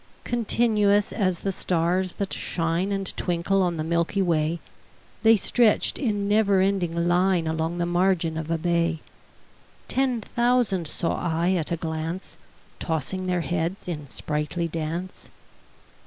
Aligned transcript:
Continuous 0.23 1.13
as 1.13 1.41
the 1.41 1.51
stars 1.51 2.13
that 2.13 2.33
shine 2.33 2.91
And 2.91 3.15
twinkle 3.15 3.61
on 3.61 3.77
the 3.77 3.83
milky 3.83 4.19
way, 4.23 4.59
The 5.21 5.37
stretched 5.37 5.99
in 5.99 6.27
never 6.27 6.59
ending 6.59 7.07
line 7.07 7.45
Along 7.45 7.77
the 7.77 7.85
margin 7.85 8.35
of 8.35 8.49
a 8.49 8.57
bay: 8.57 8.99
Ten 9.87 10.19
thousand 10.19 10.87
saw 10.87 11.17
I 11.17 11.51
at 11.51 11.71
a 11.71 11.77
glance, 11.77 12.37
Tossing 12.79 13.27
their 13.27 13.41
heads 13.41 13.87
in 13.87 14.09
sprightly 14.09 14.67
dance. 14.67 15.29